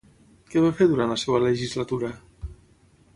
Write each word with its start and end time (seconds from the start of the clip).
Què 0.53 0.63
va 0.63 0.71
fer 0.79 0.87
durant 0.93 1.13
la 1.13 1.19
seva 1.25 1.43
legislatura? 1.45 2.13